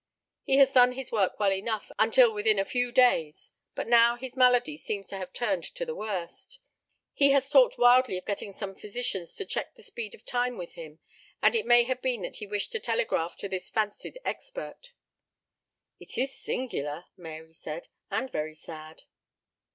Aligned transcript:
He 0.41 0.57
has 0.57 0.73
done 0.73 0.93
his 0.93 1.11
work 1.11 1.39
well 1.39 1.53
enough 1.53 1.91
until 1.99 2.33
within 2.33 2.57
a 2.57 2.65
few 2.65 2.91
days, 2.91 3.51
but 3.75 3.87
now 3.87 4.15
his 4.15 4.35
malady 4.35 4.75
seems 4.75 5.09
to 5.09 5.17
have 5.17 5.31
turned 5.31 5.63
to 5.75 5.85
the 5.85 5.93
worst. 5.93 6.57
He 7.13 7.29
has 7.33 7.51
talked 7.51 7.77
wildly 7.77 8.17
of 8.17 8.25
getting 8.25 8.51
some 8.51 8.73
physicians 8.73 9.35
to 9.35 9.45
check 9.45 9.75
the 9.75 9.83
speed 9.83 10.15
of 10.15 10.25
time 10.25 10.57
with 10.57 10.73
him, 10.73 10.97
and 11.43 11.55
it 11.55 11.67
may 11.67 11.83
have 11.83 12.01
been 12.01 12.23
that 12.23 12.37
he 12.37 12.47
wished 12.47 12.71
to 12.71 12.79
telegraph 12.79 13.37
to 13.37 13.47
this 13.47 13.69
fancied 13.69 14.17
expert." 14.25 14.93
"It 15.99 16.17
is 16.17 16.33
singular," 16.35 17.05
Mary 17.15 17.53
said, 17.53 17.89
"and 18.09 18.27
very 18.27 18.55
sad." 18.55 19.03